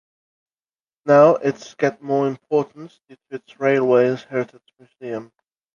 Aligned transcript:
Now 1.05 1.35
its 1.35 1.75
get 1.75 2.01
more 2.01 2.27
importance 2.27 2.99
due 3.07 3.17
to 3.29 3.35
its 3.35 3.59
Railways 3.59 4.23
Heritage 4.23 4.73
Museum. 4.79 5.31